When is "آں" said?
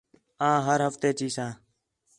0.49-0.59